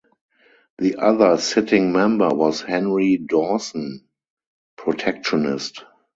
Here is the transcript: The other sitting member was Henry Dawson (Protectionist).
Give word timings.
The 0.79 0.95
other 0.95 1.37
sitting 1.37 1.91
member 1.91 2.29
was 2.33 2.61
Henry 2.61 3.17
Dawson 3.17 4.07
(Protectionist). 4.75 5.85